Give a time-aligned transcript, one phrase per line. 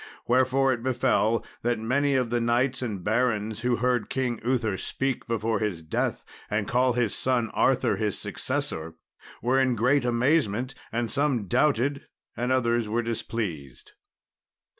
[0.25, 5.27] Wherefore it befell, that many of the knights and barons who heard King Uther speak
[5.27, 8.95] before his death, and call his son Arthur his successor,
[9.43, 13.91] were in great amazement; and some doubted, and others were displeased.